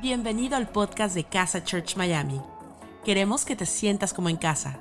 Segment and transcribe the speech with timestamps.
[0.00, 2.40] Bienvenido al podcast de Casa Church Miami.
[3.04, 4.78] Queremos que te sientas como en casa.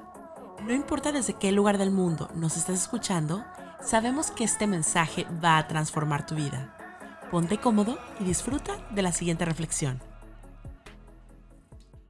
[0.65, 3.43] No importa desde qué lugar del mundo nos estés escuchando,
[3.81, 6.73] sabemos que este mensaje va a transformar tu vida.
[7.31, 9.99] Ponte cómodo y disfruta de la siguiente reflexión.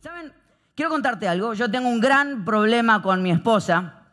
[0.02, 0.32] ¿Saben?
[0.76, 1.56] Quiero contarte algo.
[1.56, 4.04] Yo tengo un gran problema con mi esposa.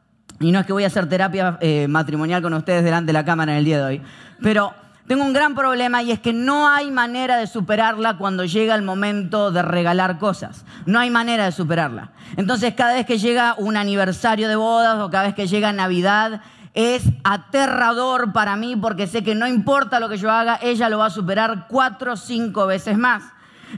[0.41, 3.27] Y no es que voy a hacer terapia eh, matrimonial con ustedes delante de la
[3.27, 4.03] cámara en el día de hoy.
[4.41, 4.73] Pero
[5.07, 8.83] tengo un gran problema y es que no hay manera de superarla cuando llega el
[8.83, 10.65] momento de regalar cosas.
[10.85, 12.11] No hay manera de superarla.
[12.37, 16.41] Entonces cada vez que llega un aniversario de bodas o cada vez que llega Navidad,
[16.75, 20.99] es aterrador para mí porque sé que no importa lo que yo haga, ella lo
[20.99, 23.23] va a superar cuatro o cinco veces más.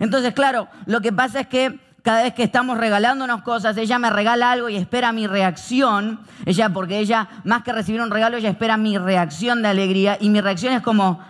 [0.00, 4.08] Entonces, claro, lo que pasa es que cada vez que estamos regalándonos cosas, ella me
[4.08, 6.20] regala algo y espera mi reacción.
[6.46, 10.16] Ella, porque ella, más que recibir un regalo, ella espera mi reacción de alegría.
[10.18, 11.22] Y mi reacción es como,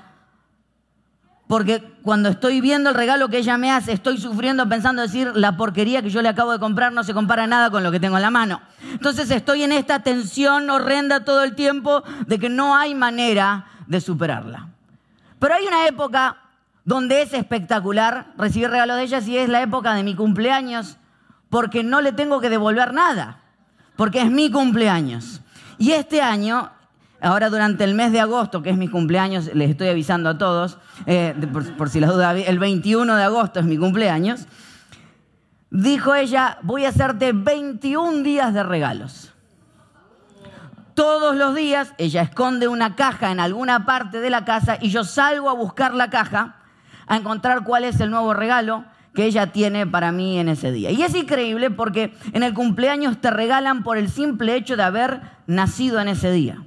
[1.49, 5.57] porque cuando estoy viendo el regalo que ella me hace, estoy sufriendo pensando decir, la
[5.57, 8.15] porquería que yo le acabo de comprar no se compara nada con lo que tengo
[8.15, 8.61] en la mano.
[8.93, 14.01] Entonces estoy en esta tensión horrenda todo el tiempo de que no hay manera de
[14.01, 14.69] superarla.
[15.41, 16.37] Pero hay una época
[16.89, 20.97] donde es espectacular recibir regalos de ellas y es la época de mi cumpleaños,
[21.51, 23.43] porque no le tengo que devolver nada,
[23.95, 25.43] porque es mi cumpleaños.
[25.77, 26.71] Y este año,
[27.21, 30.79] ahora durante el mes de agosto, que es mi cumpleaños, les estoy avisando a todos,
[31.05, 34.47] eh, por, por si las dudas, el 21 de agosto es mi cumpleaños,
[35.71, 39.35] dijo ella, voy a hacerte 21 días de regalos.
[40.95, 45.05] Todos los días ella esconde una caja en alguna parte de la casa y yo
[45.05, 46.55] salgo a buscar la caja
[47.09, 50.91] a encontrar cuál es el nuevo regalo que ella tiene para mí en ese día.
[50.91, 55.21] Y es increíble porque en el cumpleaños te regalan por el simple hecho de haber
[55.47, 56.63] nacido en ese día.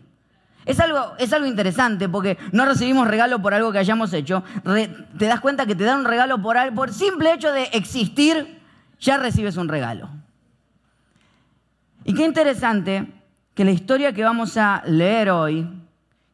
[0.66, 4.44] Es algo, es algo interesante porque no recibimos regalo por algo que hayamos hecho.
[5.17, 8.59] te das cuenta que te dan un regalo por, por simple hecho de existir,
[9.00, 10.09] ya recibes un regalo.
[12.03, 13.08] Y qué interesante
[13.53, 15.67] que la historia que vamos a leer hoy,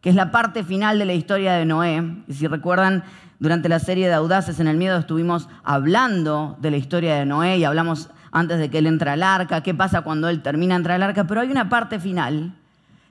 [0.02, 3.04] que es la parte final de la historia de Noé, y si recuerdan,
[3.40, 7.58] durante la serie de Audaces en el Miedo estuvimos hablando de la historia de Noé
[7.58, 10.78] y hablamos antes de que él entra al arca, qué pasa cuando él termina de
[10.78, 12.54] entrar al arca, pero hay una parte final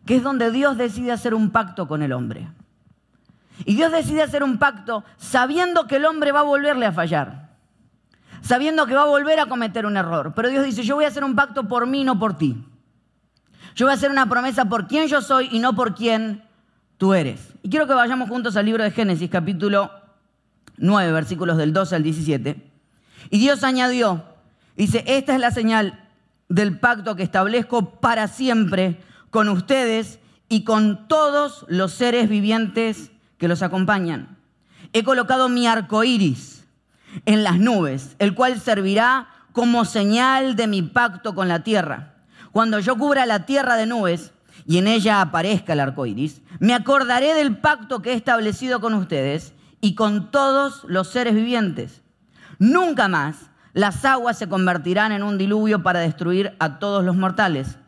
[0.04, 2.48] que es donde Dios decide hacer un pacto con el hombre.
[3.64, 7.50] Y Dios decide hacer un pacto sabiendo que el hombre va a volverle a fallar,
[8.42, 10.32] sabiendo que va a volver a cometer un error.
[10.36, 12.64] Pero Dios dice, yo voy a hacer un pacto por mí, no por ti.
[13.74, 16.44] Yo voy a hacer una promesa por quién yo soy y no por quién
[16.98, 17.54] tú eres.
[17.62, 19.90] Y quiero que vayamos juntos al libro de Génesis, capítulo
[20.78, 22.70] 9, versículos del 12 al 17.
[23.30, 24.24] Y Dios añadió,
[24.76, 26.08] dice, esta es la señal
[26.48, 29.00] del pacto que establezco para siempre
[29.30, 34.38] con ustedes y con todos los seres vivientes que los acompañan.
[34.92, 36.64] He colocado mi arco iris
[37.24, 42.14] en las nubes, el cual servirá como señal de mi pacto con la tierra.
[42.52, 44.32] Cuando yo cubra la tierra de nubes
[44.66, 48.94] y en ella aparezca el arco iris, me acordaré del pacto que he establecido con
[48.94, 52.02] ustedes y con todos los seres vivientes.
[52.58, 57.78] Nunca más las aguas se convertirán en un diluvio para destruir a todos los mortales.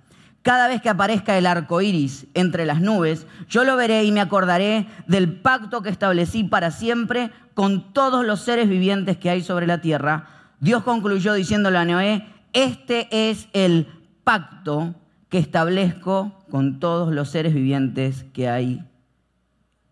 [0.43, 4.21] Cada vez que aparezca el arco iris entre las nubes, yo lo veré y me
[4.21, 9.67] acordaré del pacto que establecí para siempre con todos los seres vivientes que hay sobre
[9.67, 10.29] la tierra.
[10.61, 13.89] Dios concluyó diciéndole a Noé: Este es el
[14.25, 14.95] pacto
[15.29, 18.85] que establezco con todos los seres vivientes que hay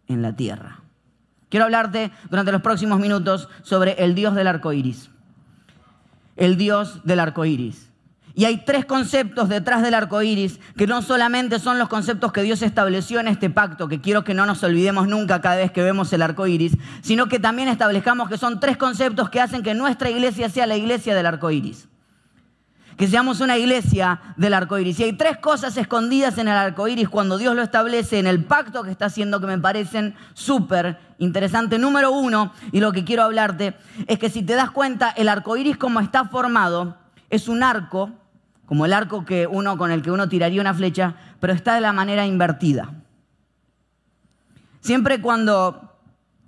[0.09, 0.86] en la tierra.
[1.49, 5.11] Quiero hablarte durante los próximos minutos sobre el Dios del arco iris.
[6.37, 7.91] El Dios del arco iris.
[8.35, 12.43] Y hay tres conceptos detrás del arco iris que no solamente son los conceptos que
[12.43, 15.83] Dios estableció en este pacto, que quiero que no nos olvidemos nunca cada vez que
[15.83, 19.75] vemos el arco iris, sino que también establezcamos que son tres conceptos que hacen que
[19.75, 21.89] nuestra iglesia sea la iglesia del arco iris
[22.97, 25.01] que seamos una iglesia del arco iris.
[25.01, 28.45] Y hay tres cosas escondidas en el arco iris cuando Dios lo establece en el
[28.45, 31.79] pacto que está haciendo que me parecen súper interesantes.
[31.79, 35.57] Número uno, y lo que quiero hablarte, es que si te das cuenta, el arco
[35.57, 36.97] iris como está formado
[37.29, 38.13] es un arco,
[38.65, 41.83] como el arco que uno, con el que uno tiraría una flecha, pero está de
[41.83, 42.95] la manera invertida.
[44.81, 45.99] Siempre cuando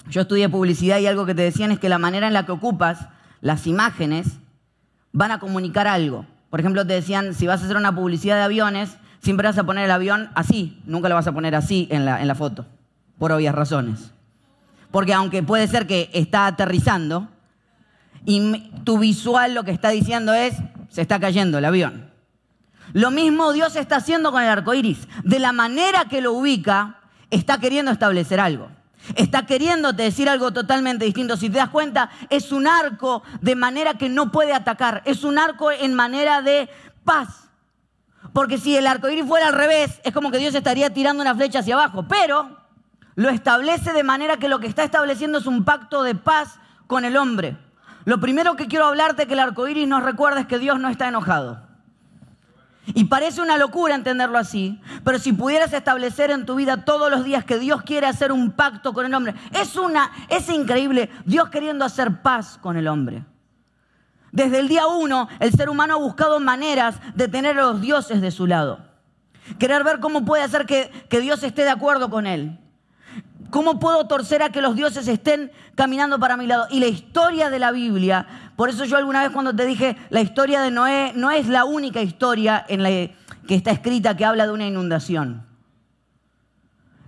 [0.09, 2.53] yo estudié publicidad y algo que te decían es que la manera en la que
[2.53, 3.09] ocupas
[3.41, 4.39] las imágenes
[5.13, 6.25] van a comunicar algo.
[6.51, 9.65] Por ejemplo, te decían, si vas a hacer una publicidad de aviones, siempre vas a
[9.65, 12.67] poner el avión así, nunca lo vas a poner así en la, en la foto,
[13.19, 14.13] por obvias razones.
[14.91, 17.29] Porque aunque puede ser que está aterrizando,
[18.25, 20.55] y tu visual lo que está diciendo es,
[20.89, 22.11] se está cayendo el avión.
[22.93, 25.09] Lo mismo Dios está haciendo con el arco iris.
[25.25, 27.01] De la manera que lo ubica,
[27.31, 28.71] está queriendo establecer algo.
[29.15, 31.37] Está queriéndote decir algo totalmente distinto.
[31.37, 35.03] Si te das cuenta, es un arco de manera que no puede atacar.
[35.05, 36.69] Es un arco en manera de
[37.05, 37.49] paz.
[38.33, 41.35] Porque si el arco iris fuera al revés, es como que Dios estaría tirando una
[41.35, 42.07] flecha hacia abajo.
[42.09, 42.57] Pero
[43.15, 47.05] lo establece de manera que lo que está estableciendo es un pacto de paz con
[47.05, 47.57] el hombre.
[48.05, 50.89] Lo primero que quiero hablarte que el arco iris nos recuerda es que Dios no
[50.89, 51.68] está enojado.
[52.95, 57.25] Y parece una locura entenderlo así, pero si pudieras establecer en tu vida todos los
[57.25, 61.51] días que Dios quiere hacer un pacto con el hombre, es una es increíble Dios
[61.51, 63.25] queriendo hacer paz con el hombre.
[64.33, 68.21] Desde el día uno, el ser humano ha buscado maneras de tener a los dioses
[68.21, 68.81] de su lado.
[69.59, 72.59] Querer ver cómo puede hacer que, que Dios esté de acuerdo con él.
[73.51, 76.67] ¿Cómo puedo torcer a que los dioses estén caminando para mi lado?
[76.71, 80.21] Y la historia de la Biblia, por eso yo alguna vez cuando te dije, la
[80.21, 84.47] historia de Noé no es la única historia en la que está escrita que habla
[84.47, 85.47] de una inundación.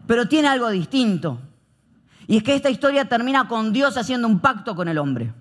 [0.07, 1.39] Pero tiene algo distinto.
[2.27, 5.35] Y es que esta historia termina con Dios haciendo un pacto con el hombre.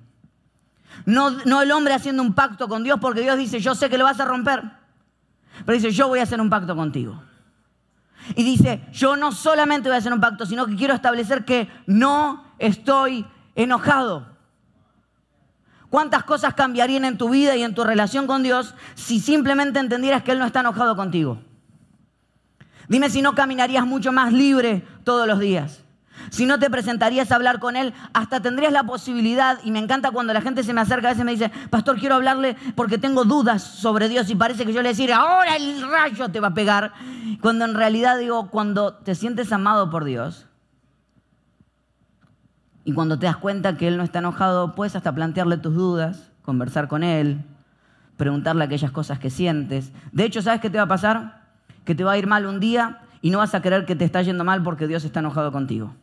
[1.06, 3.98] No, no el hombre haciendo un pacto con Dios porque Dios dice, yo sé que
[3.98, 4.63] lo vas a romper.
[5.66, 7.22] Pero dice, yo voy a hacer un pacto contigo.
[8.35, 11.69] Y dice, yo no solamente voy a hacer un pacto, sino que quiero establecer que
[11.85, 14.27] no estoy enojado.
[15.89, 20.23] ¿Cuántas cosas cambiarían en tu vida y en tu relación con Dios si simplemente entendieras
[20.23, 21.41] que Él no está enojado contigo?
[22.87, 25.83] Dime si no caminarías mucho más libre todos los días.
[26.29, 30.11] Si no te presentarías a hablar con Él, hasta tendrías la posibilidad, y me encanta
[30.11, 33.25] cuando la gente se me acerca, a veces me dice, pastor, quiero hablarle porque tengo
[33.25, 36.53] dudas sobre Dios y parece que yo le decir, ahora el rayo te va a
[36.53, 36.93] pegar.
[37.41, 40.45] Cuando en realidad digo, cuando te sientes amado por Dios
[42.83, 46.31] y cuando te das cuenta que Él no está enojado, puedes hasta plantearle tus dudas,
[46.41, 47.43] conversar con Él,
[48.17, 49.91] preguntarle aquellas cosas que sientes.
[50.11, 51.43] De hecho, ¿sabes qué te va a pasar?
[51.85, 54.05] Que te va a ir mal un día y no vas a creer que te
[54.05, 55.93] está yendo mal porque Dios está enojado contigo.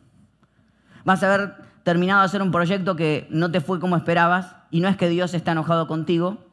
[1.07, 4.81] Vas a haber terminado de hacer un proyecto que no te fue como esperabas y
[4.81, 6.51] no es que Dios está enojado contigo,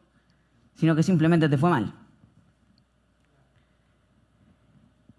[0.77, 1.93] sino que simplemente te fue mal.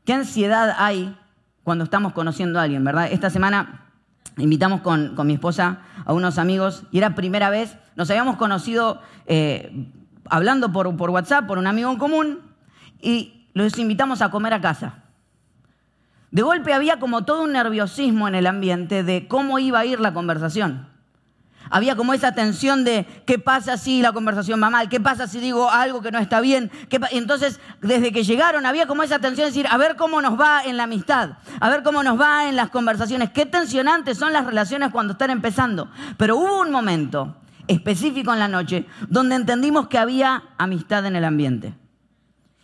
[0.06, 1.18] ¿Qué ansiedad hay
[1.66, 3.10] cuando estamos conociendo a alguien, verdad?
[3.12, 3.92] Esta semana
[4.38, 9.92] invitamos con, mi esposa a unos amigos y era primera vez, nos habíamos conocido eh,
[10.30, 12.40] hablando por, por WhatsApp, por un amigo en común,
[13.02, 15.05] y los invitamos a comer a casa.
[16.32, 20.00] De golpe había como todo un nerviosismo en el ambiente de cómo iba a ir
[20.00, 20.88] la conversación.
[21.70, 25.40] Había como esa tensión de qué pasa si la conversación va mal, qué pasa si
[25.40, 26.72] digo algo que no está bien.
[27.12, 30.64] entonces, desde que llegaron, había como esa tensión de decir, a ver cómo nos va
[30.64, 34.46] en la amistad, a ver cómo nos va en las conversaciones, qué tensionantes son las
[34.46, 35.90] relaciones cuando están empezando.
[36.18, 37.38] Pero hubo un momento
[37.68, 41.74] específico en la noche donde entendimos que había amistad en el ambiente.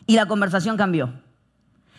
[0.05, 1.11] Y la conversación cambió.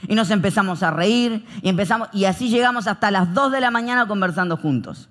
[0.09, 3.71] Y nos empezamos a reír y, empezamos, y así llegamos hasta las 2 de la
[3.71, 5.09] mañana conversando juntos.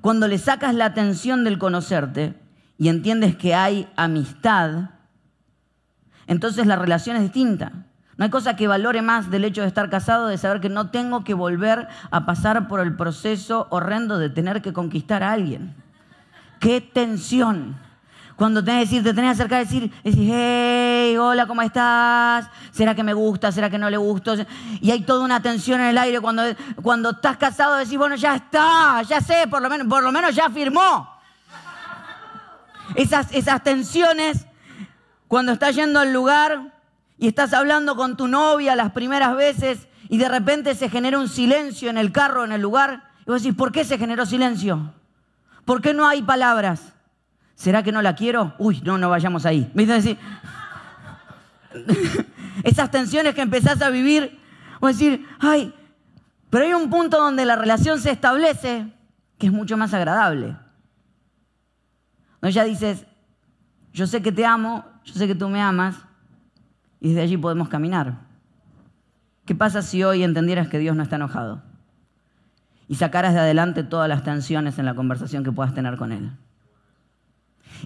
[0.00, 2.34] Cuando le sacas la atención del conocerte
[2.78, 4.90] y entiendes que hay amistad,
[6.26, 7.72] entonces la relación es distinta.
[8.16, 10.90] No hay cosa que valore más del hecho de estar casado, de saber que no
[10.90, 15.74] tengo que volver a pasar por el proceso horrendo de tener que conquistar a alguien.
[16.60, 17.76] ¡Qué tensión!
[18.36, 20.30] Cuando tenés que decir, te tenés que acercar a decir, decís,
[21.18, 22.48] hola, ¿cómo estás?
[22.70, 23.52] ¿Será que me gusta?
[23.52, 24.46] ¿Será que no le gusta?
[24.80, 26.20] Y hay toda una tensión en el aire.
[26.20, 26.42] Cuando,
[26.82, 30.34] cuando estás casado decís, bueno, ya está, ya sé, por lo menos, por lo menos
[30.34, 31.10] ya firmó.
[32.94, 34.46] Esas, esas tensiones,
[35.28, 36.72] cuando estás yendo al lugar
[37.18, 41.28] y estás hablando con tu novia las primeras veces y de repente se genera un
[41.28, 44.92] silencio en el carro, en el lugar, y vos decís, ¿por qué se generó silencio?
[45.64, 46.92] ¿Por qué no hay palabras?
[47.54, 48.54] ¿Será que no la quiero?
[48.58, 49.70] Uy, no, no vayamos ahí.
[49.74, 50.18] ¿Viste?
[52.62, 54.38] Esas tensiones que empezás a vivir,
[54.80, 55.74] o decir, ay,
[56.50, 58.86] pero hay un punto donde la relación se establece
[59.38, 60.56] que es mucho más agradable.
[62.40, 63.06] No ya dices,
[63.92, 65.96] yo sé que te amo, yo sé que tú me amas,
[67.00, 68.18] y desde allí podemos caminar.
[69.44, 71.62] ¿Qué pasa si hoy entendieras que Dios no está enojado?
[72.88, 76.30] Y sacaras de adelante todas las tensiones en la conversación que puedas tener con Él.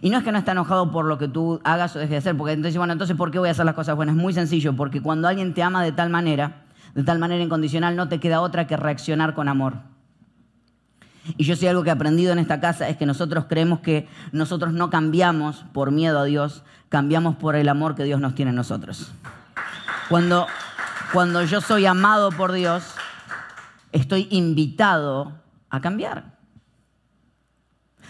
[0.00, 2.16] Y no es que no está enojado por lo que tú hagas o dejes de
[2.18, 4.14] hacer, porque entonces, bueno, entonces, ¿por qué voy a hacer las cosas buenas?
[4.14, 6.62] Es muy sencillo, porque cuando alguien te ama de tal manera,
[6.94, 9.74] de tal manera incondicional, no te queda otra que reaccionar con amor.
[11.36, 14.08] Y yo sé algo que he aprendido en esta casa, es que nosotros creemos que
[14.32, 18.50] nosotros no cambiamos por miedo a Dios, cambiamos por el amor que Dios nos tiene
[18.50, 19.10] en nosotros.
[20.08, 20.46] Cuando,
[21.12, 22.94] cuando yo soy amado por Dios,
[23.92, 25.34] estoy invitado
[25.68, 26.38] a cambiar.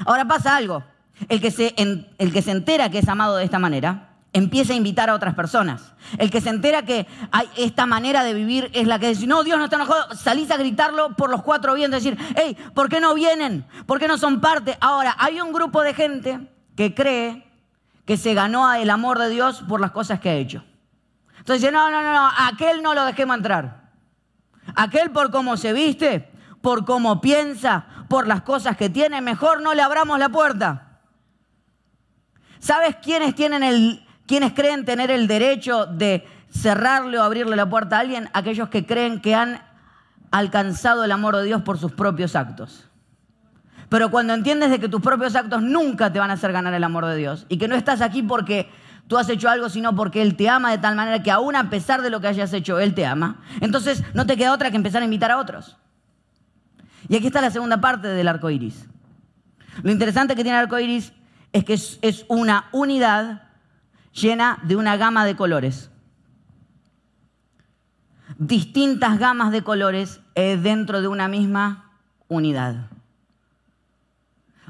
[0.07, 0.85] Ahora pasa algo.
[1.29, 4.77] El que, se, el que se entera que es amado de esta manera empieza a
[4.77, 5.95] invitar a otras personas.
[6.19, 9.43] El que se entera que hay esta manera de vivir es la que dice, no,
[9.43, 13.01] Dios no está enojado, salís a gritarlo por los cuatro vientos, decir, hey, ¿por qué
[13.01, 13.67] no vienen?
[13.87, 14.77] ¿Por qué no son parte?
[14.81, 16.41] Ahora, hay un grupo de gente
[16.77, 17.45] que cree
[18.05, 20.65] que se ganó el amor de Dios por las cosas que ha hecho.
[21.39, 23.91] Entonces dice, no, no, no, no, aquel no lo dejemos entrar.
[24.75, 29.73] Aquel por cómo se viste, por cómo piensa, por las cosas que tiene, mejor no
[29.75, 30.88] le abramos la puerta.
[32.61, 33.35] ¿Sabes quiénes
[34.53, 38.29] creen tener el derecho de cerrarle o abrirle la puerta a alguien?
[38.33, 39.61] Aquellos que creen que han
[40.31, 42.89] alcanzado el amor de Dios por sus propios actos.
[43.89, 46.85] Pero cuando entiendes de que tus propios actos nunca te van a hacer ganar el
[46.85, 48.69] amor de Dios y que no estás aquí porque
[49.07, 51.71] tú has hecho algo, sino porque Él te ama de tal manera que aún a
[51.71, 54.77] pesar de lo que hayas hecho, Él te ama, entonces no te queda otra que
[54.77, 55.79] empezar a invitar a otros.
[57.09, 58.87] Y aquí está la segunda parte del arco iris.
[59.83, 61.15] Lo interesante que tiene el arco iris
[61.53, 63.43] es que es, una unidad
[64.13, 65.91] llena de una gama de colores.
[68.39, 71.93] Distintas gamas de colores eh, dentro de una misma
[72.29, 72.89] unidad.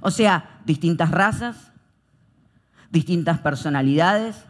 [0.00, 1.72] O sea, distintas razas,
[2.90, 4.44] distintas personalidades.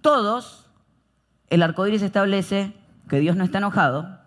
[0.00, 0.66] Todos,
[1.48, 2.74] el arco iris establece
[3.08, 4.18] que Dios no está enojado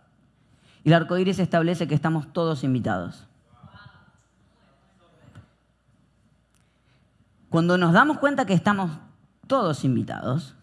[0.83, 3.27] y el arco iris establece que estamos todos invitados.
[7.49, 8.91] Cuando nos damos cuenta que estamos
[9.47, 10.55] todos invitados,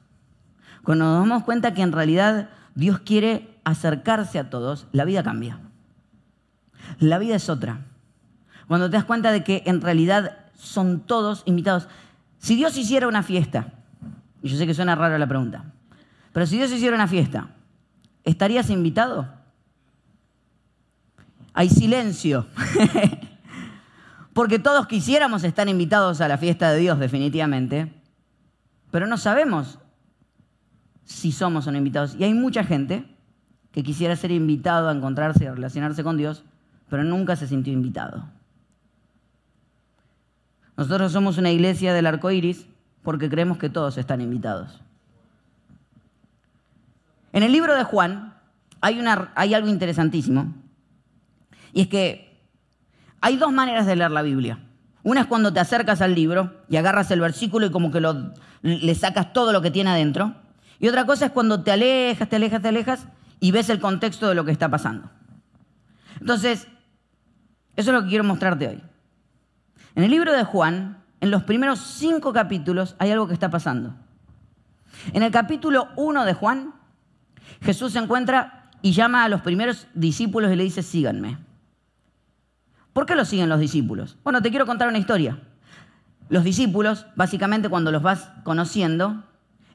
[0.83, 5.61] cuando nos damos cuenta que en realidad Dios quiere acercarse a todos, la vida cambia.
[6.99, 7.87] La vida es otra.
[8.69, 11.88] Cuando te das cuenta de que en realidad son todos invitados.
[12.38, 13.73] Si Dios hiciera una fiesta,
[14.43, 15.64] y yo sé que suena raro la pregunta,
[16.33, 17.49] pero si Dios hiciera una fiesta,
[18.25, 19.29] ¿estarías invitado?
[21.55, 22.47] Hay silencio.
[24.35, 27.95] Porque todos quisiéramos estar invitados a la fiesta de Dios, definitivamente,
[28.91, 29.79] pero no sabemos
[31.05, 32.17] si somos o no invitados.
[32.19, 33.07] Y hay mucha gente
[33.71, 36.45] que quisiera ser invitado a encontrarse y a relacionarse con Dios,
[36.88, 38.29] pero nunca se sintió invitado.
[40.76, 42.67] Nosotros somos una iglesia del arco iris
[43.05, 44.81] porque creemos que todos están invitados.
[47.33, 48.35] En el libro de Juan
[48.81, 50.53] hay, una, hay algo interesantísimo,
[51.73, 52.34] y es que
[53.25, 54.59] hay dos maneras de leer la Biblia.
[55.02, 58.02] Una es cuando te acercas al libro y agarras el versículo y como que
[58.61, 60.35] le sacas todo lo que tiene adentro.
[60.78, 63.09] Y otra cosa es cuando te alejas, te alejas, te alejas
[63.40, 65.09] y ves el contexto de lo que está pasando.
[66.21, 66.69] Entonces,
[67.76, 68.83] eso es lo que quiero mostrarte hoy.
[69.95, 73.95] En el libro de Juan, en los primeros cinco capítulos, hay algo que está pasando.
[75.14, 76.75] En el capítulo 1 de Juan,
[77.62, 81.38] Jesús se encuentra y llama a los primeros discípulos y le dice, síganme.
[82.95, 84.17] ¿Por qué lo siguen los discípulos?
[84.23, 85.41] Bueno, te quiero contar una historia.
[86.29, 89.25] Los discípulos, básicamente cuando los vas conociendo,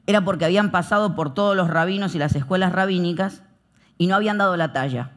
[0.06, 3.42] era porque habían pasado por todos los rabinos y las escuelas rabínicas
[3.98, 5.12] y no habían dado la talla.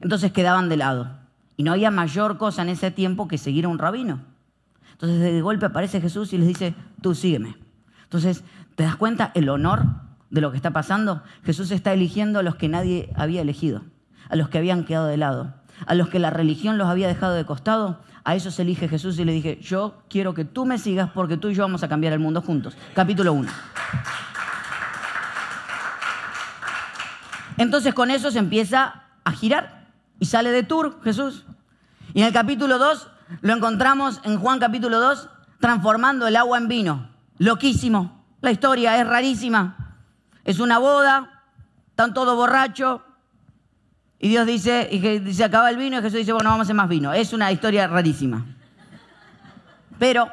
[0.00, 1.10] Entonces quedaban de lado.
[1.56, 4.20] Y no había mayor cosa en ese tiempo que seguir a un rabino.
[4.92, 7.56] Entonces de golpe aparece Jesús y les dice, tú sígueme.
[8.02, 9.86] Entonces, ¿te das cuenta el honor
[10.28, 11.22] de lo que está pasando?
[11.44, 13.84] Jesús está eligiendo a los que nadie había elegido,
[14.28, 17.34] a los que habían quedado de lado a los que la religión los había dejado
[17.34, 21.10] de costado, a esos elige Jesús y le dije, yo quiero que tú me sigas
[21.12, 22.76] porque tú y yo vamos a cambiar el mundo juntos.
[22.94, 23.50] Capítulo 1.
[27.58, 29.88] Entonces con eso se empieza a girar
[30.18, 31.44] y sale de tour Jesús.
[32.14, 33.08] Y en el capítulo 2
[33.42, 35.28] lo encontramos en Juan capítulo 2
[35.60, 37.08] transformando el agua en vino.
[37.38, 38.24] Loquísimo.
[38.40, 39.96] La historia es rarísima.
[40.44, 41.42] Es una boda,
[41.88, 43.00] están todos borrachos,
[44.18, 46.76] y Dios dice, y se acaba el vino y Jesús dice, bueno, vamos a hacer
[46.76, 47.12] más vino.
[47.12, 48.44] Es una historia rarísima.
[49.98, 50.28] Pero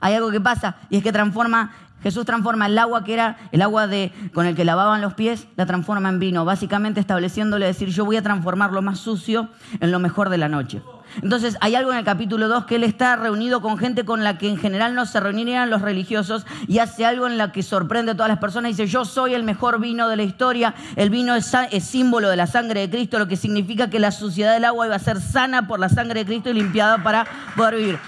[0.00, 3.62] hay algo que pasa y es que transforma, Jesús transforma el agua que era el
[3.62, 7.88] agua de, con el que lavaban los pies, la transforma en vino, básicamente estableciéndole decir,
[7.88, 10.82] yo voy a transformar lo más sucio en lo mejor de la noche.
[11.22, 14.38] Entonces hay algo en el capítulo 2 que él está reunido con gente con la
[14.38, 18.12] que en general no se reunirían los religiosos y hace algo en la que sorprende
[18.12, 18.76] a todas las personas.
[18.76, 22.46] Dice, yo soy el mejor vino de la historia, el vino es, símbolo de la
[22.46, 25.66] sangre de Cristo, lo que significa que la suciedad del agua iba a ser sana
[25.66, 27.98] por la sangre de Cristo y limpiada para poder vivir.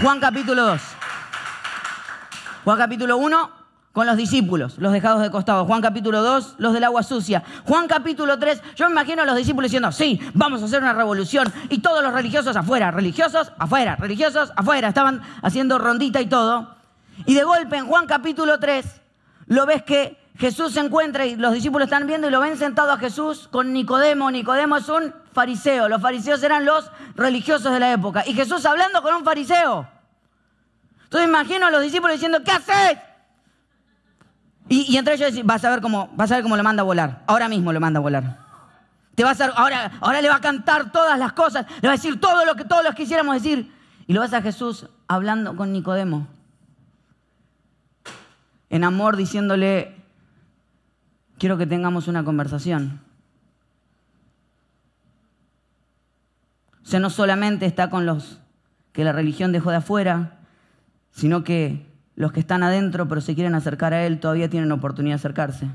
[0.00, 0.80] Juan capítulo 2.
[2.64, 3.61] Juan capítulo 1,
[3.92, 5.66] con los discípulos, los dejados de costado.
[5.66, 7.42] Juan capítulo 2, los del agua sucia.
[7.64, 10.94] Juan capítulo 3, yo me imagino a los discípulos diciendo, sí, vamos a hacer una
[10.94, 11.52] revolución.
[11.68, 14.88] Y todos los religiosos afuera, religiosos afuera, religiosos afuera.
[14.88, 16.74] Estaban haciendo rondita y todo.
[17.26, 18.86] Y de golpe en Juan capítulo 3,
[19.48, 22.92] lo ves que Jesús se encuentra y los discípulos están viendo y lo ven sentado
[22.92, 24.30] a Jesús con Nicodemo.
[24.30, 25.90] Nicodemo es un fariseo.
[25.90, 28.24] Los fariseos eran los religiosos de la época.
[28.26, 29.86] Y Jesús hablando con un fariseo.
[31.04, 32.98] Entonces imagino a los discípulos diciendo, ¿qué haces?
[34.68, 37.22] Y, entre ellos vas a ver cómo, vas a ver cómo lo manda a volar.
[37.26, 38.38] Ahora mismo lo manda a volar.
[39.14, 41.96] Te vas a, ahora, ahora le va a cantar todas las cosas, le va a
[41.96, 43.72] decir todo lo que todos los quisiéramos decir.
[44.06, 46.26] Y lo vas a Jesús hablando con Nicodemo.
[48.70, 49.94] En amor diciéndole,
[51.38, 53.00] quiero que tengamos una conversación.
[56.82, 58.38] O sea, no solamente está con los
[58.92, 60.38] que la religión dejó de afuera,
[61.10, 65.14] sino que los que están adentro pero se quieren acercar a Él todavía tienen oportunidad
[65.14, 65.68] de acercarse.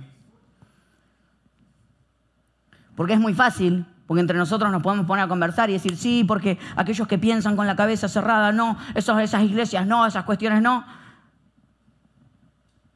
[2.95, 6.23] Porque es muy fácil, porque entre nosotros nos podemos poner a conversar y decir, sí,
[6.23, 10.61] porque aquellos que piensan con la cabeza cerrada, no, esos, esas iglesias no, esas cuestiones
[10.61, 10.83] no.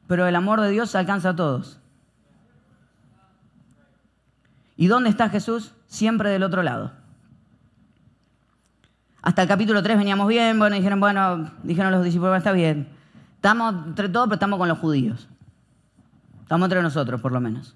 [0.08, 1.78] Pero el amor de Dios alcanza a todos.
[4.76, 5.74] ¿Y dónde está Jesús?
[5.86, 6.92] Siempre del otro lado.
[9.22, 12.88] Hasta el capítulo 3 veníamos bien, bueno, dijeron, bueno, dijeron los discípulos, está bien.
[13.42, 15.28] Estamos entre todos, pero estamos con los judíos.
[16.42, 17.74] Estamos entre nosotros, por lo menos.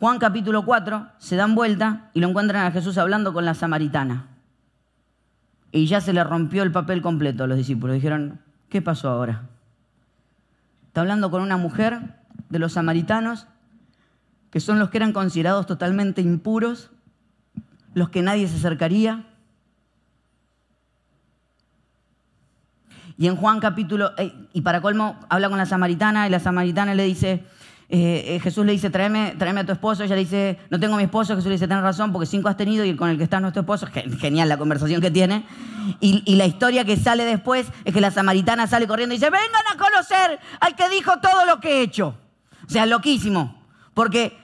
[0.00, 4.26] Juan capítulo 4, se dan vuelta y lo encuentran a Jesús hablando con la samaritana.
[5.70, 7.94] Y ya se le rompió el papel completo a los discípulos.
[7.94, 9.42] Dijeron, ¿qué pasó ahora?
[10.88, 12.16] Está hablando con una mujer
[12.48, 13.46] de los samaritanos,
[14.50, 16.90] que son los que eran considerados totalmente impuros,
[17.94, 19.24] los que nadie se acercaría,
[23.18, 26.94] Y en Juan capítulo, eh, y para colmo, habla con la samaritana y la samaritana
[26.94, 27.44] le dice,
[27.88, 30.04] eh, eh, Jesús le dice, tráeme, tráeme, a tu esposo.
[30.04, 31.34] Ella le dice, no tengo a mi esposo.
[31.34, 33.62] Jesús le dice, tienes razón, porque cinco has tenido y con el que está nuestro
[33.62, 33.88] esposo.
[34.20, 35.44] Genial la conversación que tiene.
[35.98, 39.30] Y, y, la historia que sale después es que la samaritana sale corriendo y dice,
[39.30, 42.14] vengan a conocer al que dijo todo lo que he hecho.
[42.68, 43.64] O sea, loquísimo.
[43.94, 44.38] Porque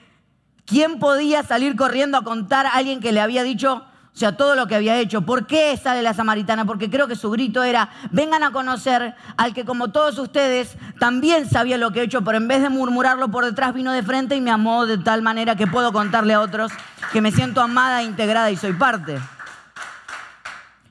[0.65, 4.55] ¿quién podía salir corriendo a contar a alguien que le había dicho o sea, todo
[4.55, 5.23] lo que había hecho.
[5.23, 6.63] ¿Por qué sale la samaritana?
[6.63, 11.49] Porque creo que su grito era, vengan a conocer al que como todos ustedes también
[11.49, 14.37] sabía lo que he hecho, pero en vez de murmurarlo por detrás vino de frente
[14.37, 16.71] y me amó de tal manera que puedo contarle a otros
[17.11, 19.19] que me siento amada, integrada y soy parte.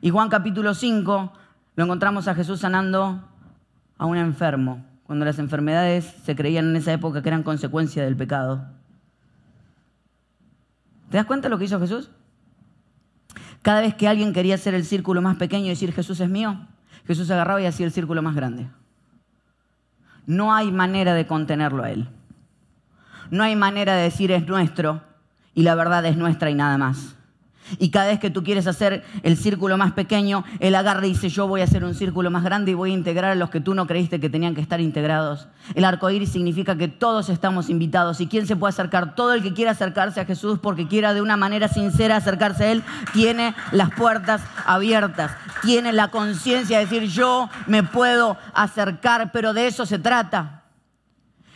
[0.03, 1.33] Y Juan capítulo 5
[1.77, 3.27] lo encontramos a Jesús sanando
[3.97, 8.19] a un enfermo, cuando las enfermedades se creían en esa época que eran consecuencia del
[8.19, 8.67] pecado.
[11.09, 12.11] ¿Te das cuenta de lo que hizo Jesús?
[13.65, 16.67] Cada vez que alguien quería hacer el círculo más pequeño y decir Jesús es mío,
[17.07, 18.69] Jesús agarraba y hacía el círculo más grande.
[20.27, 22.11] No hay manera de contenerlo a Él.
[23.31, 25.03] No hay manera de decir es nuestro
[25.55, 27.17] y la verdad es nuestra y nada más.
[27.79, 31.29] Y cada vez que tú quieres hacer el círculo más pequeño, Él agarra y dice,
[31.29, 33.61] yo voy a hacer un círculo más grande y voy a integrar a los que
[33.61, 35.49] tú no creíste que tenían que estar integrados.
[35.75, 38.21] El arco iris significa que todos estamos invitados.
[38.21, 39.15] ¿Y quién se puede acercar?
[39.15, 42.73] Todo el que quiera acercarse a Jesús porque quiera de una manera sincera acercarse a
[42.73, 45.33] Él, tiene las puertas abiertas.
[45.63, 50.64] Tiene la conciencia de decir, yo me puedo acercar, pero de eso se trata.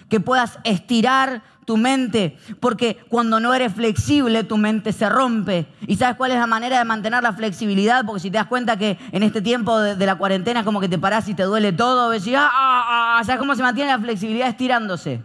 [0.09, 5.67] Que puedas estirar tu mente, porque cuando no eres flexible tu mente se rompe.
[5.87, 8.07] ¿Y sabes cuál es la manera de mantener la flexibilidad?
[8.07, 10.89] Porque si te das cuenta que en este tiempo de, la cuarentena es como que
[10.89, 13.99] te parás y te duele todo, ves ah, ah, ah, ¿sabes cómo se mantiene la
[13.99, 14.49] flexibilidad?
[14.49, 15.23] Estirándose,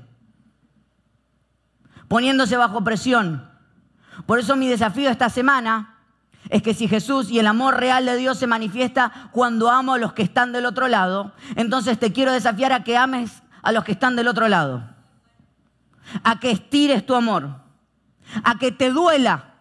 [2.09, 3.49] poniéndose bajo presión.
[4.25, 5.99] Por eso mi desafío esta semana
[6.49, 9.97] es que si Jesús y el amor real de Dios se manifiesta cuando amo a
[9.97, 13.83] los que están del otro lado, entonces te quiero desafiar a que ames a los
[13.83, 14.93] que están del otro lado
[16.23, 17.49] a que estires tu amor,
[18.43, 19.55] a que te duela,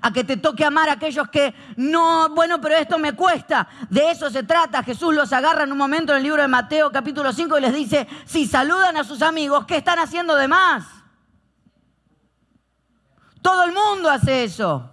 [0.00, 3.68] a que te toque amar a aquellos que no, bueno, pero esto me cuesta.
[3.90, 4.82] De eso se trata.
[4.82, 7.74] Jesús los agarra en un momento en el libro de Mateo capítulo 5 y les
[7.74, 10.86] dice, si saludan a sus amigos, ¿qué están haciendo de más?
[13.42, 14.88] Todo el mundo hace eso.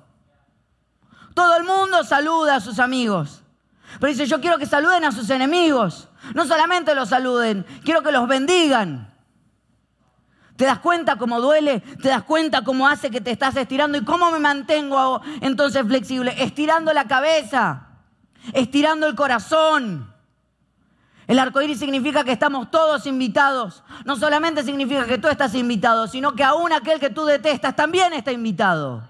[1.33, 3.43] Todo el mundo saluda a sus amigos.
[3.99, 6.08] Pero dice, yo quiero que saluden a sus enemigos.
[6.33, 9.09] No solamente los saluden, quiero que los bendigan.
[10.59, 11.79] ¿Te das cuenta cómo duele?
[11.79, 13.97] ¿Te das cuenta cómo hace que te estás estirando?
[13.97, 16.35] ¿Y cómo me mantengo entonces flexible?
[16.37, 17.87] Estirando la cabeza,
[18.51, 20.13] estirando el corazón.
[21.27, 23.83] El arco iris significa que estamos todos invitados.
[24.03, 28.11] No solamente significa que tú estás invitado, sino que aún aquel que tú detestas también
[28.11, 29.07] está invitado.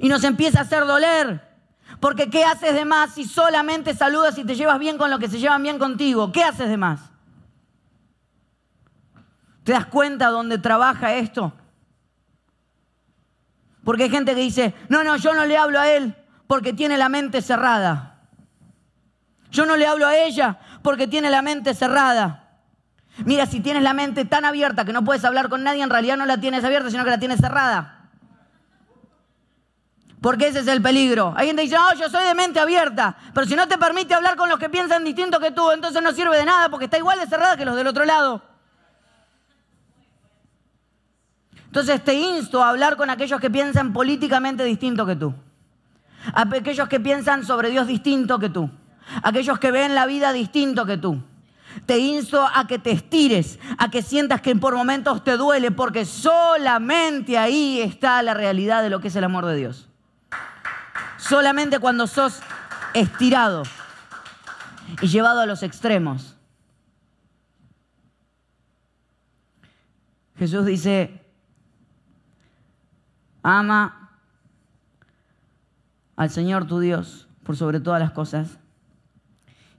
[0.00, 1.53] Y nos empieza a hacer doler.
[2.00, 5.28] Porque ¿qué haces de más si solamente saludas y te llevas bien con los que
[5.28, 6.32] se llevan bien contigo?
[6.32, 7.00] ¿Qué haces de más?
[9.62, 11.52] ¿Te das cuenta dónde trabaja esto?
[13.84, 16.14] Porque hay gente que dice, no, no, yo no le hablo a él
[16.46, 18.22] porque tiene la mente cerrada.
[19.50, 22.60] Yo no le hablo a ella porque tiene la mente cerrada.
[23.24, 26.16] Mira, si tienes la mente tan abierta que no puedes hablar con nadie, en realidad
[26.16, 27.93] no la tienes abierta, sino que la tienes cerrada.
[30.24, 31.34] Porque ese es el peligro.
[31.36, 33.14] Hay gente que dice, no, yo soy de mente abierta.
[33.34, 36.12] Pero si no te permite hablar con los que piensan distinto que tú, entonces no
[36.12, 38.40] sirve de nada porque está igual de cerrada que los del otro lado.
[41.66, 45.34] Entonces te insto a hablar con aquellos que piensan políticamente distinto que tú.
[46.32, 48.70] Aquellos que piensan sobre Dios distinto que tú.
[49.22, 51.22] Aquellos que ven la vida distinto que tú.
[51.84, 56.06] Te insto a que te estires, a que sientas que por momentos te duele, porque
[56.06, 59.90] solamente ahí está la realidad de lo que es el amor de Dios.
[61.26, 62.40] Solamente cuando sos
[62.92, 63.62] estirado
[65.00, 66.36] y llevado a los extremos.
[70.36, 71.24] Jesús dice,
[73.42, 74.10] ama
[76.16, 78.58] al Señor tu Dios por sobre todas las cosas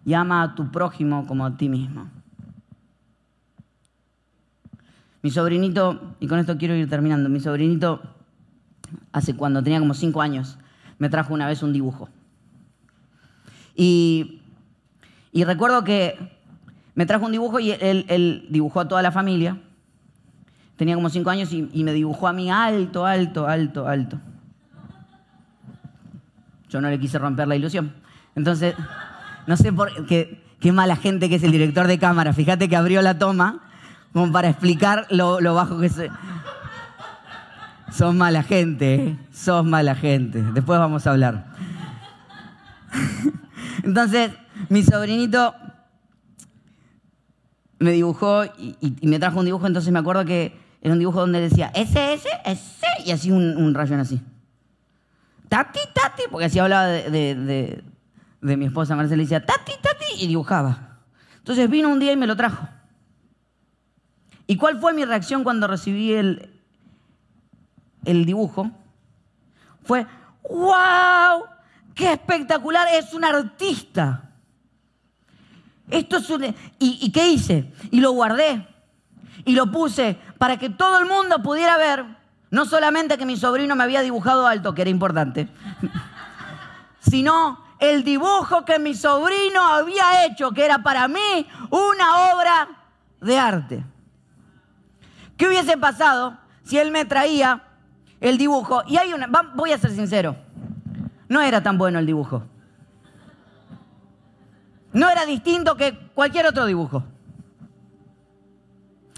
[0.03, 2.09] y ama a tu prójimo como a ti mismo.
[5.21, 8.01] Mi sobrinito, y con esto quiero ir terminando, mi sobrinito
[9.11, 10.57] hace cuando tenía como cinco años,
[10.97, 12.09] me trajo una vez un dibujo.
[13.75, 14.41] Y,
[15.33, 16.17] recuerdo que
[16.93, 19.57] me trajo un dibujo y él, dibujó a toda la familia.
[20.77, 24.19] Tenía como cinco años y, me dibujó a mí alto, alto, alto, alto.
[26.69, 27.93] Yo no le quise romper la ilusión.
[28.35, 28.75] Entonces,
[29.47, 32.33] no sé por qué, qué mala gente que es el director de cámara.
[32.33, 33.61] Fíjate que abrió la toma
[34.15, 36.09] como para explicar lo, lo bajo que se...
[37.91, 39.17] Sos mala gente, ¿eh?
[39.31, 40.41] sos mala gente.
[40.41, 41.45] Después vamos a hablar.
[43.83, 44.31] Entonces,
[44.69, 45.53] mi sobrinito
[47.79, 51.39] me dibujó y, me trajo un dibujo, entonces me acuerdo que era un dibujo donde
[51.41, 54.21] decía ese, ese, ese, y así un, rayón así.
[55.49, 57.83] Tati, tati, porque así hablaba de,
[58.41, 60.99] de, mi esposa Marcela, y decía tati, tati, y dibujaba.
[61.37, 62.67] Entonces vino un día y me lo trajo.
[64.47, 66.54] ¿Y cuál fue mi reacción cuando recibí el,
[68.05, 68.71] el dibujo,
[69.83, 70.05] fue,
[70.49, 71.45] wow,
[71.93, 74.31] qué espectacular, es un artista.
[75.89, 76.55] Esto es un...
[76.79, 77.71] ¿Y, qué hice?
[77.91, 78.67] Y lo guardé.
[79.45, 82.05] Y lo puse para que todo el mundo pudiera ver,
[82.49, 85.47] no solamente que mi sobrino me había dibujado alto, que era importante,
[86.99, 92.67] sino el dibujo que mi sobrino había hecho, que era para mí una obra
[93.21, 93.83] de arte.
[95.37, 97.63] ¿Qué hubiese pasado si él me traía
[98.21, 98.83] el dibujo.
[98.87, 100.35] Y hay una, voy a ser sincero,
[101.27, 102.43] no era tan bueno el dibujo.
[104.93, 107.03] No era distinto que cualquier otro dibujo.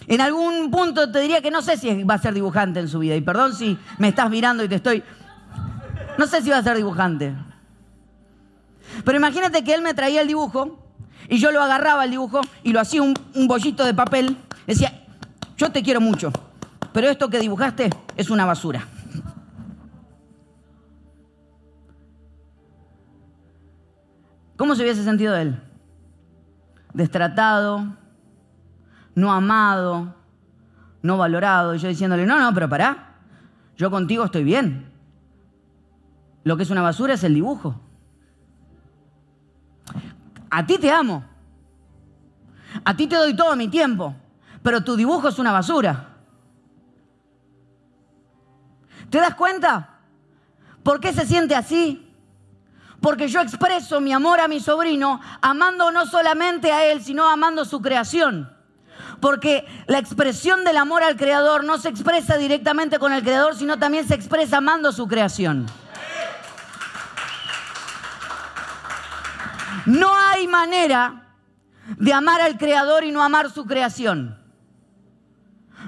[0.07, 2.99] En algún punto te diría que no sé si va a ser dibujante en su
[2.99, 3.15] vida.
[3.15, 5.03] Y perdón si me estás mirando y te estoy...
[6.17, 7.35] No sé si va a ser dibujante.
[9.03, 10.79] Pero imagínate que él me traía el dibujo
[11.29, 14.37] y yo lo agarraba el dibujo y lo hacía un, un bollito de papel.
[14.65, 15.05] Decía,
[15.57, 16.31] yo te quiero mucho,
[16.97, 18.87] pero esto que dibujaste es una basura.
[24.57, 25.61] ¿Cómo se hubiese sentido él?
[26.95, 27.85] Destratado,
[29.13, 30.15] no amado,
[31.03, 31.75] no valorado.
[31.75, 33.13] Y yo diciéndole, no, no, pero pará,
[33.75, 34.91] yo contigo estoy bien.
[36.45, 37.79] Lo que es una basura es el dibujo.
[40.49, 41.23] A ti te amo.
[42.83, 44.15] A ti te doy todo mi tiempo.
[44.63, 46.06] Pero tu dibujo es una basura.
[49.09, 49.99] ¿Te das cuenta?
[50.83, 52.03] ¿Por qué se siente así?
[53.01, 57.65] Porque yo expreso mi amor a mi sobrino amando no solamente a él, sino amando
[57.65, 58.53] su creación.
[59.19, 63.77] Porque la expresión del amor al Creador no se expresa directamente con el Creador, sino
[63.77, 65.67] también se expresa amando su creación.
[69.85, 71.23] No hay manera
[71.97, 74.37] de amar al Creador y no amar su creación.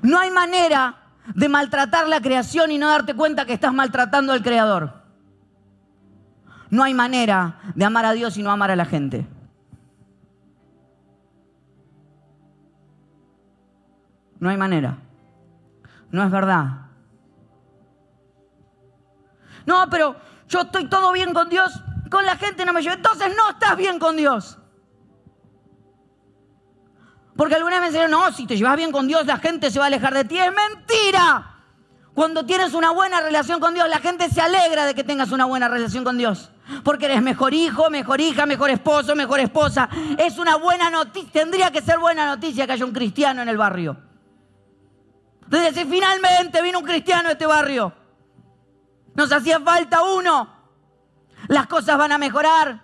[0.02, 4.44] No hay manera de maltratar la creación y no darte cuenta que estás maltratando al
[4.44, 4.94] Creador.
[6.70, 9.28] No hay manera de amar a Dios y no amar a la gente.
[14.40, 14.98] No hay manera.
[16.12, 16.90] No es verdad.
[19.66, 20.16] No, pero
[20.48, 22.96] yo estoy todo bien con Dios, con la gente no me llevo.
[22.96, 24.58] Entonces no estás bien con Dios.
[27.40, 29.86] Porque algunas veces dicen, no, si te llevas bien con Dios, la gente se va
[29.86, 30.38] a alejar de ti.
[30.38, 31.56] Es mentira.
[32.14, 35.46] Cuando tienes una buena relación con Dios, la gente se alegra de que tengas una
[35.46, 36.52] buena relación con Dios.
[36.84, 39.88] Porque eres mejor hijo, mejor hija, mejor esposo, mejor esposa.
[40.18, 41.32] Es una buena noticia.
[41.32, 43.96] Tendría que ser buena noticia que haya un cristiano en el barrio.
[45.48, 47.94] De decir, finalmente vino un cristiano a este barrio.
[49.16, 50.54] Nos hacía falta uno.
[51.48, 52.82] Las cosas van a mejorar.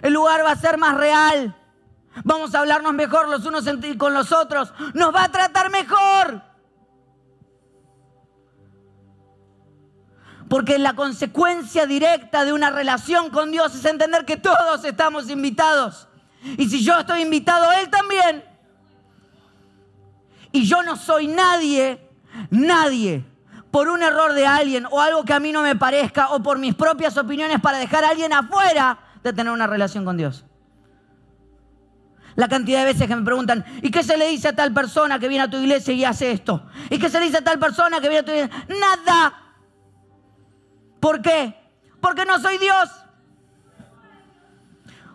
[0.00, 1.54] El lugar va a ser más real.
[2.22, 3.64] Vamos a hablarnos mejor los unos
[3.98, 4.72] con los otros.
[4.94, 6.42] Nos va a tratar mejor.
[10.48, 16.06] Porque la consecuencia directa de una relación con Dios es entender que todos estamos invitados.
[16.58, 18.44] Y si yo estoy invitado, Él también.
[20.52, 22.08] Y yo no soy nadie,
[22.50, 23.24] nadie,
[23.72, 26.58] por un error de alguien o algo que a mí no me parezca o por
[26.58, 30.44] mis propias opiniones para dejar a alguien afuera de tener una relación con Dios.
[32.36, 35.18] La cantidad de veces que me preguntan, ¿y qué se le dice a tal persona
[35.18, 36.66] que viene a tu iglesia y hace esto?
[36.90, 38.66] ¿Y qué se le dice a tal persona que viene a tu iglesia?
[38.68, 39.40] Nada.
[40.98, 41.54] ¿Por qué?
[42.00, 42.90] Porque no soy Dios.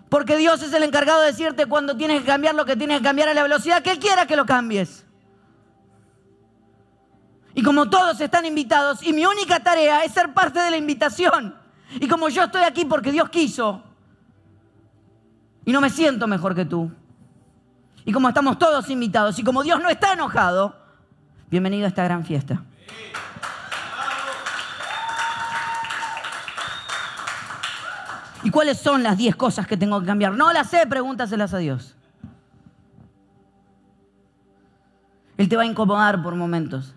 [0.08, 3.04] Porque Dios es el encargado de decirte cuando tienes que cambiar lo que tienes que
[3.04, 5.06] cambiar a la velocidad que Él quiera que lo cambies.
[7.54, 11.56] Y como todos están invitados, y mi única tarea es ser parte de la invitación.
[12.00, 13.84] Y como yo estoy aquí porque Dios quiso,
[15.66, 16.92] y no me siento mejor que tú,
[18.06, 20.76] y como estamos todos invitados, y como Dios no está enojado,
[21.50, 22.64] bienvenido a esta gran fiesta.
[28.44, 30.34] ¿Y cuáles son las 10 cosas que tengo que cambiar?
[30.34, 31.96] No las sé, pregúntaselas a Dios.
[35.38, 36.96] Él te va a incomodar por momentos.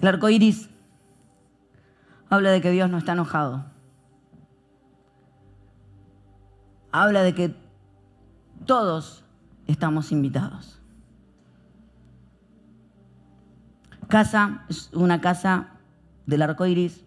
[0.00, 0.68] El arco iris
[2.28, 3.71] habla de que Dios no está enojado.
[6.92, 7.54] Habla de que
[8.66, 9.24] todos
[9.66, 10.80] estamos invitados.
[14.08, 15.70] Casa es una casa
[16.26, 17.02] del arco iris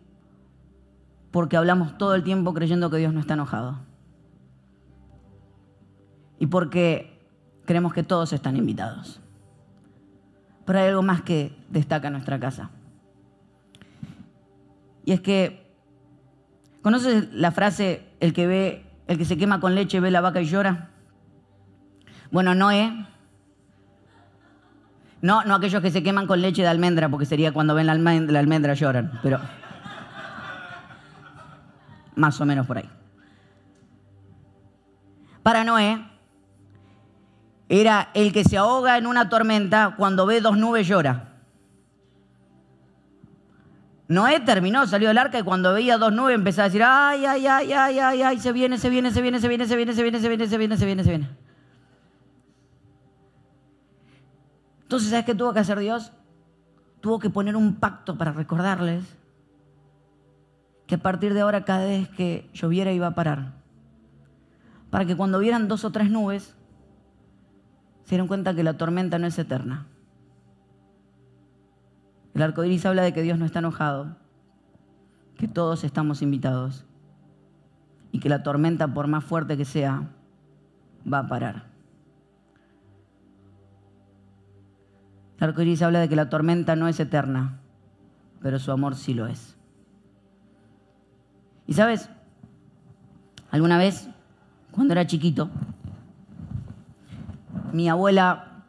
[1.31, 3.77] porque hablamos todo el tiempo creyendo que Dios no está enojado.
[6.39, 7.27] Y porque
[7.65, 9.19] creemos que todos están invitados.
[10.65, 12.71] Pero hay algo más que destaca nuestra casa.
[15.03, 15.71] Y es que,
[16.81, 20.41] ¿conoces la frase, el que ve, el que se quema con leche ve la vaca
[20.41, 20.89] y llora?
[22.31, 23.05] Bueno, Noé,
[25.21, 27.93] no, no aquellos que se queman con leche de almendra, porque sería cuando ven la
[27.93, 29.39] almendra, almendra lloran, pero
[32.15, 32.89] más o menos por ahí.
[35.43, 36.03] Para Noé,
[37.69, 41.34] era el que se ahoga en una tormenta cuando ve dos nubes llora.
[44.07, 47.47] Noé terminó, salió del arca y cuando veía dos nubes empezó a decir, ay, ay,
[47.47, 50.03] ay, ay, ay, ay, se viene, se viene, se viene, se viene, se viene, se
[50.03, 51.29] viene, se viene, se viene, se viene, se viene.
[54.83, 56.11] Entonces, ¿sabes qué tuvo que hacer Dios?
[57.01, 59.03] Tuvo que poner un pacto para recordarles
[60.85, 63.53] que a partir de ahora cada vez que lloviera iba a parar.
[64.91, 66.55] Para que cuando vieran dos o tres nubes,
[68.03, 69.87] se dieran cuenta que la tormenta no es eterna
[72.35, 74.17] el arco iris habla de que Dios no está enojado,
[75.37, 76.85] que todos estamos invitados
[78.11, 80.09] y que la tormenta, por más fuerte que sea,
[81.11, 81.63] va a parar.
[85.37, 87.59] El arco iris habla de que la tormenta no es eterna,
[88.41, 89.55] pero su amor sí lo es.
[91.67, 92.09] Y sabes,
[93.49, 94.09] alguna vez,
[94.71, 95.49] cuando era chiquito,
[97.71, 98.65] mi abuela,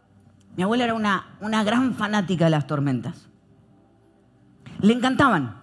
[0.57, 3.27] mi abuela era una, una gran fanática de las tormentas
[4.81, 5.63] le encantaban.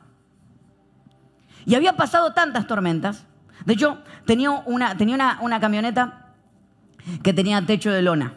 [1.66, 3.26] Y había pasado tantas tormentas.
[3.66, 6.34] De hecho, tenía una, tenía una, camioneta
[7.22, 8.34] que tenía techo de lona.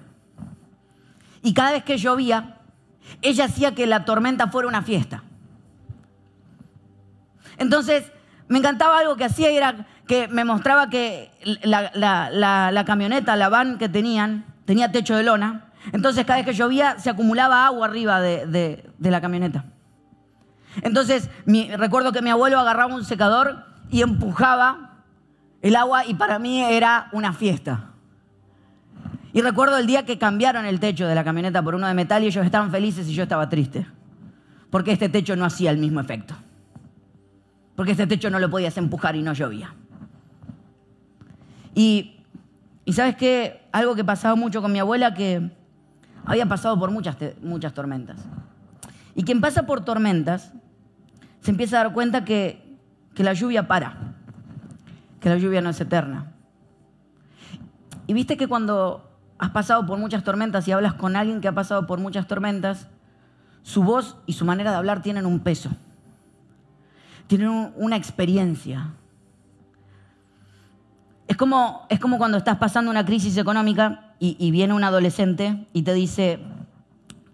[1.42, 2.58] Y cada vez que llovía,
[3.22, 5.22] ella hacía que la tormenta fuera una fiesta.
[7.58, 8.12] Entonces,
[8.48, 11.30] me encantaba algo que hacía y era que me mostraba que
[11.62, 15.72] la, camioneta, la van que tenían, tenía techo de lona.
[15.92, 19.64] Entonces, cada vez que llovía, se acumulaba agua arriba de la camioneta.
[20.82, 21.30] Entonces,
[21.76, 25.02] recuerdo que mi abuelo agarraba un secador y empujaba
[25.62, 27.90] el agua y para mí era una fiesta.
[29.32, 32.22] Y recuerdo el día que cambiaron el techo de la camioneta por uno de metal
[32.22, 33.86] y ellos estaban felices y yo estaba triste.
[34.70, 36.34] Porque este techo no hacía el mismo efecto.
[37.74, 39.74] Porque este techo no lo podías empujar y no llovía.
[41.74, 42.20] Y,
[42.86, 45.50] y sabes qué, algo que pasaba mucho con mi abuela que
[46.24, 48.16] había pasado por muchas, muchas tormentas.
[49.14, 50.52] Y quien pasa por tormentas
[51.46, 52.76] se empieza a dar cuenta que,
[53.14, 54.16] la lluvia para,
[55.20, 56.32] que la lluvia no es eterna.
[58.08, 61.54] Y viste que cuando has pasado por muchas tormentas y hablas con alguien que ha
[61.54, 62.88] pasado por muchas tormentas,
[63.62, 65.70] su voz y su manera de hablar tienen un peso,
[67.28, 68.94] tienen una experiencia.
[71.28, 75.64] Es como, es como cuando estás pasando una crisis económica y, y, viene un adolescente
[75.72, 76.40] y te dice,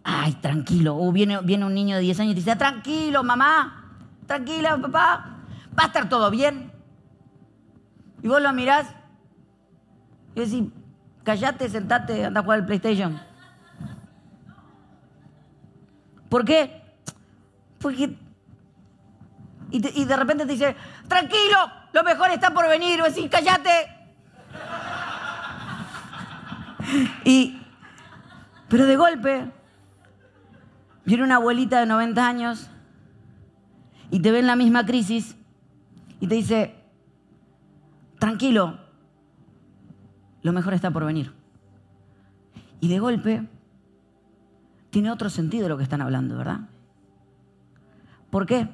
[0.04, 3.81] ay, tranquilo, o viene, viene un niño de 10 años y te dice, tranquilo, mamá,
[4.26, 5.38] tranquila, papá,
[5.78, 6.72] va a estar todo bien.
[8.22, 8.86] Y vos lo mirás
[10.34, 10.64] y decís,
[11.24, 13.20] callate, sentate, anda a jugar al PlayStation.
[16.28, 16.82] ¿Por qué?
[17.78, 18.16] Porque...
[19.70, 20.76] Y, y de repente te dice,
[21.08, 21.58] tranquilo,
[21.92, 23.00] lo mejor está por venir.
[23.02, 23.88] O decís, cállate.
[27.24, 27.58] Y...
[28.68, 29.50] Pero de golpe,
[31.04, 32.70] viene una abuelita de 90 años
[34.12, 35.34] y te ve en la misma crisis
[36.20, 36.74] y te dice,
[38.18, 38.78] tranquilo,
[40.42, 41.32] lo mejor está por venir.
[42.78, 43.48] Y de golpe
[44.90, 46.68] tiene otro sentido lo que están hablando, ¿verdad?
[48.28, 48.68] ¿Por qué?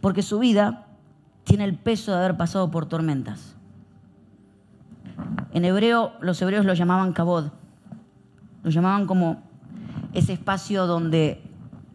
[0.00, 0.86] Porque su vida
[1.44, 3.54] tiene el peso de haber pasado por tormentas.
[5.52, 7.50] En hebreo, los hebreos lo llamaban kabod.
[8.64, 9.42] Lo llamaban como
[10.12, 11.40] ese espacio donde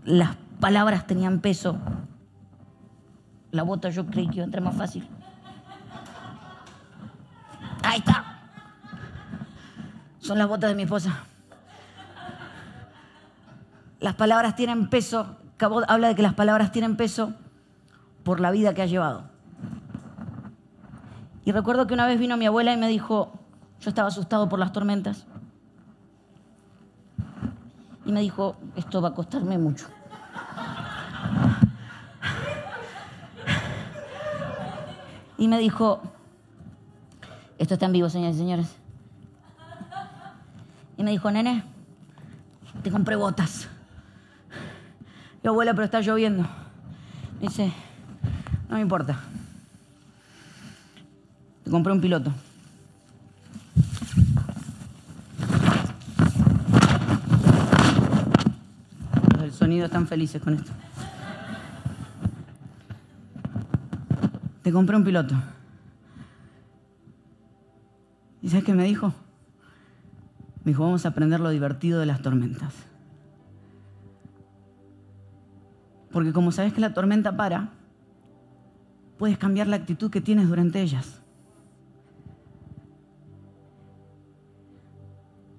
[0.06, 1.78] las palabras tenían peso.
[3.54, 5.08] La bota yo creí que iba a entrar más fácil.
[7.84, 8.40] Ahí está.
[10.18, 11.20] Son las botas de mi esposa.
[14.00, 15.38] Las palabras tienen peso.
[15.58, 17.36] Cabot habla de que las palabras tienen peso
[18.24, 19.26] por la vida que ha llevado.
[21.46, 23.34] Y recuerdo que una vez vino mi abuela y me dijo,
[23.82, 25.28] yo estaba asustado por las tormentas.
[28.04, 29.86] Y me dijo, esto va a costarme mucho.
[35.44, 36.02] Y me dijo,
[37.58, 38.68] esto está en vivo, señores y señores.
[40.98, 41.66] Y me dijo, nene,
[42.82, 43.68] te compré botas.
[45.44, 46.48] Yo, abuela, pero está lloviendo.
[47.42, 47.74] Dice,
[48.70, 49.20] no me importa.
[51.66, 52.32] Te compré un piloto.
[59.34, 60.72] Los del sonido están felices con esto.
[64.64, 65.36] Te compré un piloto.
[68.42, 69.14] ¿Y sabes qué me dijo?
[70.64, 72.74] Me dijo, vamos a aprender lo divertido de las tormentas.
[76.12, 77.72] Porque como sabes que la tormenta para,
[79.18, 81.22] puedes cambiar la actitud que tienes durante ellas.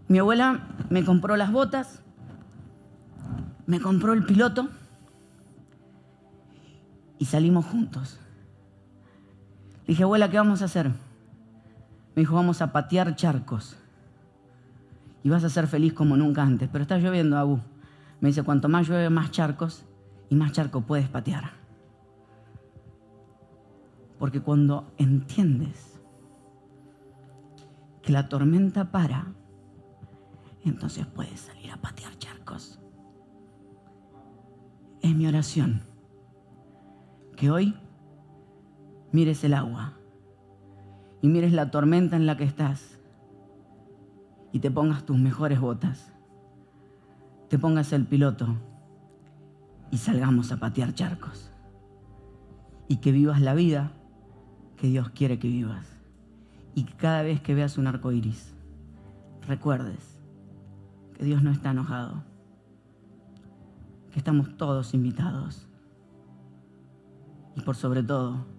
[0.09, 2.01] Mi abuela me compró las botas,
[3.67, 4.69] me compró el piloto
[7.19, 8.21] y salimos juntos.
[9.87, 10.89] Le dije, abuela, ¿qué vamos a hacer?
[10.89, 13.77] Me dijo, vamos a patear charcos.
[15.23, 16.71] Y vas a ser feliz como nunca antes.
[16.73, 17.61] Pero está lloviendo, Abu.
[18.21, 19.85] Me dice, cuanto más llueve, más charcos
[20.31, 21.53] y más charcos puedes patear.
[24.19, 26.01] Porque cuando entiendes
[28.01, 29.27] que la tormenta para,
[30.65, 32.81] entonces puedes salir a patear charcos.
[35.03, 35.83] Es mi oración.
[37.37, 37.77] Que hoy
[39.15, 39.93] mires el agua
[41.23, 42.99] y mires la tormenta en la que estás
[44.51, 46.13] y te pongas tus mejores botas,
[47.49, 48.57] te pongas el piloto
[49.93, 51.53] y salgamos a patear charcos
[52.89, 53.93] y que vivas la vida
[54.77, 55.87] que Dios quiere que vivas
[56.75, 58.53] y que cada vez que veas un arco iris
[59.47, 60.21] recuerdes
[61.17, 62.25] que Dios no está enojado,
[64.11, 65.69] que estamos todos invitados
[67.55, 68.54] y por sobre todo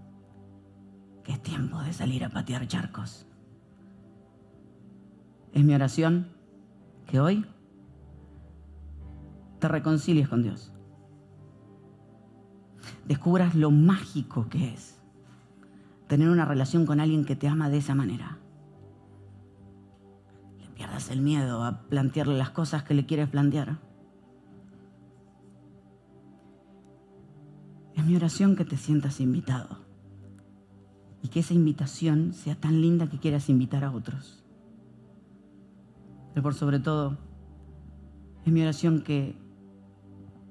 [1.25, 3.25] que es tiempo de salir a patear charcos.
[5.51, 6.27] Es mi oración
[7.07, 7.45] que hoy
[9.59, 10.71] te reconcilies con Dios.
[13.07, 15.01] Descubras lo mágico que es
[16.07, 18.37] tener una relación con alguien que te ama de esa manera.
[20.59, 23.79] Le pierdas el miedo a plantearle las cosas que le quieres plantear.
[27.95, 29.84] Es mi oración que te sientas invitado
[31.25, 34.43] y que esa invitación sea tan linda que quieras invitar a otros.
[36.29, 37.17] Pero por sobre todo,
[38.45, 39.35] es mi oración que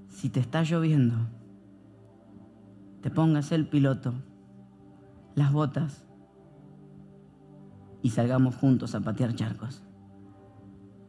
[0.09, 1.15] si te está lloviendo,
[3.03, 4.15] te pongas el piloto,
[5.37, 6.05] las botas
[8.03, 9.81] y salgamos juntos a patear charcos,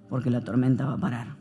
[0.09, 1.37] porque la tormenta va a parar.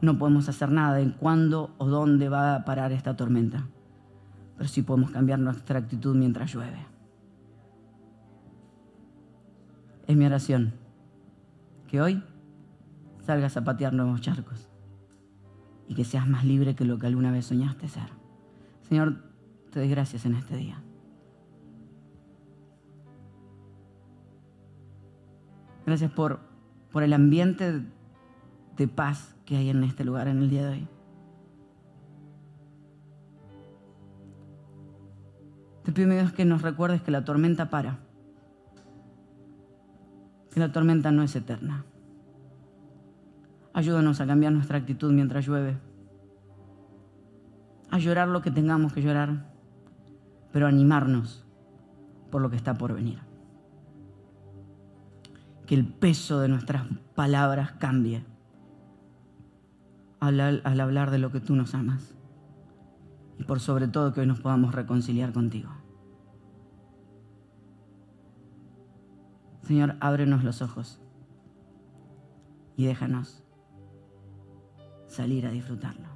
[0.00, 3.68] No podemos hacer nada en cuándo o dónde va a parar esta tormenta,
[4.60, 6.84] pero sí podemos cambiar nuestra actitud mientras llueve.
[10.06, 10.74] Es mi oración
[11.88, 12.22] que hoy
[13.24, 14.68] salgas a patear nuevos charcos
[15.88, 18.10] y que seas más libre que lo que alguna vez soñaste ser.
[18.82, 19.22] Señor,
[19.70, 20.82] te doy gracias en este día.
[25.86, 26.40] Gracias por,
[26.92, 27.82] por el ambiente
[28.76, 30.88] de paz que hay en este lugar en el día de hoy.
[35.84, 37.98] Te pido, mi Dios, que nos recuerdes que la tormenta para,
[40.52, 41.84] que la tormenta no es eterna.
[43.72, 45.78] Ayúdanos a cambiar nuestra actitud mientras llueve.
[47.92, 49.52] a llorar lo que tengamos que llorar,
[50.52, 51.44] pero animarnos
[52.30, 53.18] por lo que está por venir.
[55.66, 58.24] Que el peso de nuestras palabras cambie
[60.20, 62.14] al, al hablar de lo que tú nos amas.
[63.40, 65.70] Y por sobre todo que hoy nos podamos reconciliar contigo.
[69.62, 71.00] Señor, ábrenos los ojos
[72.76, 73.42] y déjanos
[75.08, 76.08] salir a disfrutarlo.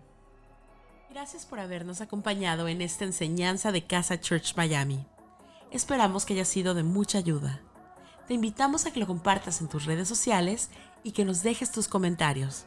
[1.08, 5.06] Gracias por habernos acompañado en esta enseñanza de Casa Church Miami.
[5.70, 7.62] Esperamos que haya sido de mucha ayuda.
[8.28, 10.68] Te invitamos a que lo compartas en tus redes sociales
[11.02, 12.66] y que nos dejes tus comentarios.